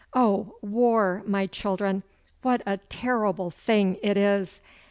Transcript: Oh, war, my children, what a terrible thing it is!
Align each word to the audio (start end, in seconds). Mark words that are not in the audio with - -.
Oh, 0.15 0.55
war, 0.63 1.21
my 1.27 1.45
children, 1.45 2.01
what 2.41 2.63
a 2.65 2.77
terrible 2.89 3.51
thing 3.51 3.99
it 4.01 4.17
is! 4.17 4.59